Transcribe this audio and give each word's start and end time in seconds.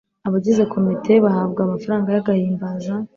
abagize 0.27 0.63
komite 0.73 1.13
bahabwa 1.25 1.59
amafaranga 1.67 2.09
yagahimbaza 2.15 2.93